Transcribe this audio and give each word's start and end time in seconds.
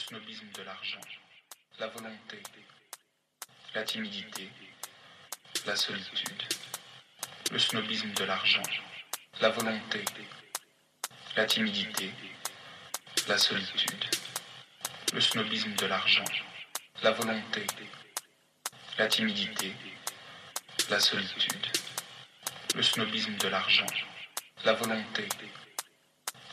snobisme 0.00 0.50
de 0.52 0.62
l'argent, 0.62 1.00
la 1.78 1.86
volonté, 1.88 2.42
la 3.74 3.82
timidité, 3.82 4.50
la 5.66 5.76
solitude, 5.76 6.42
le 7.52 7.58
snobisme 7.58 8.10
de 8.14 8.24
l'argent, 8.24 8.62
la 9.42 9.50
volonté, 9.50 10.02
la 11.36 11.44
timidité, 11.44 12.10
la 13.28 13.36
solitude, 13.36 14.04
le 15.12 15.20
snobisme 15.20 15.74
de 15.74 15.86
l'argent, 15.86 16.24
la 17.02 17.10
volonté, 17.10 17.66
la 18.96 19.06
timidité, 19.06 19.74
la 20.88 20.98
solitude, 20.98 21.66
le 22.74 22.82
snobisme 22.82 23.36
de 23.36 23.48
l'argent, 23.48 23.92
la 24.64 24.72
volonté, 24.72 25.28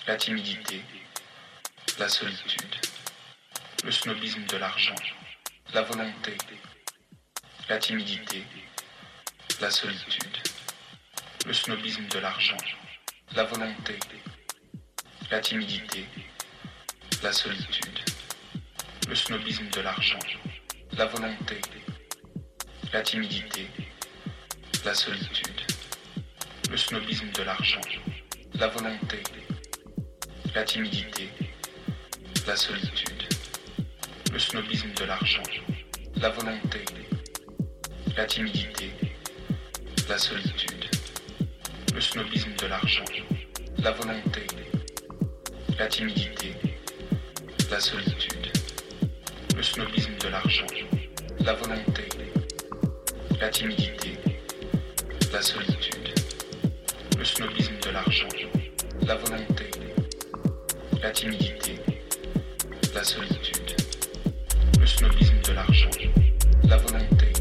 la 0.06 0.18
timidité, 0.18 0.82
la 1.98 2.10
solitude, 2.10 2.76
le 3.88 3.94
snobisme 3.94 4.44
de 4.48 4.58
l'argent, 4.58 4.96
la 5.74 5.82
volonté, 5.82 6.36
la 7.70 7.78
timidité, 7.78 8.44
la 9.62 9.72
solitude, 9.72 10.38
le 11.46 11.54
snobisme 11.54 12.06
de 12.10 12.20
l'argent, 12.20 12.58
la 13.34 13.46
volonté, 13.46 13.98
la 15.32 15.40
timidité, 15.40 16.06
la 17.24 17.32
solitude, 17.32 18.00
le 19.08 19.16
snobisme 19.16 19.70
de 19.70 19.80
l'argent, 19.80 20.20
la 20.98 21.06
volonté, 21.06 21.62
la 22.92 23.02
timidité, 23.04 23.68
la 24.84 24.94
solitude, 24.94 25.62
le 26.70 26.76
snobisme 26.76 27.32
de 27.32 27.44
l'argent, 27.44 27.88
la 28.56 28.68
volonté, 28.68 29.24
la 30.54 30.66
timidité, 30.66 31.30
la 32.46 32.58
solitude, 32.58 33.17
le 34.38 34.42
snobisme 34.42 34.94
de 34.94 35.06
l'argent, 35.06 35.42
la 36.18 36.30
volonté, 36.30 36.86
la 38.16 38.24
timidité, 38.28 38.92
la 40.08 40.20
solitude, 40.20 40.86
le 41.96 42.00
snobisme 42.00 42.52
de 42.62 42.68
l'argent, 42.68 43.04
la 43.80 43.92
volonté, 43.94 44.46
la 45.80 45.88
timidité, 45.88 46.54
la 47.72 47.80
solitude, 47.80 48.52
le 49.56 49.64
snobisme 49.64 50.16
de 50.20 50.28
l'argent, 50.28 50.68
la 51.40 51.54
volonté, 51.54 52.08
la 53.42 53.50
timidité, 53.50 54.20
la 55.34 55.42
solitude, 55.42 56.14
le 57.18 57.26
snobisme 57.26 57.80
de 57.84 57.90
l'argent, 57.90 58.30
la 59.02 59.16
volonté, 59.16 59.72
la 61.02 61.10
timidité, 61.10 61.80
la 62.94 63.04
solitude, 63.04 63.67
le 64.88 64.92
snobisme 64.92 65.36
de 65.46 65.52
l'argent, 65.52 65.90
la 66.64 66.78
volonté, 66.78 67.34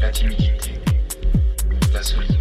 la 0.00 0.08
timidité, 0.08 0.70
la 1.92 2.02
solitude, 2.02 2.33